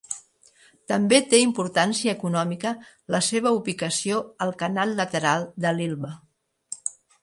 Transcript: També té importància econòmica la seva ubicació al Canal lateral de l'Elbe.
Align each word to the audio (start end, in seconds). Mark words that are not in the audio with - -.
També 0.91 1.19
té 1.33 1.41
importància 1.41 2.15
econòmica 2.17 2.73
la 3.17 3.21
seva 3.29 3.55
ubicació 3.61 4.27
al 4.47 4.59
Canal 4.65 4.99
lateral 5.05 5.51
de 5.67 5.79
l'Elbe. 5.81 6.17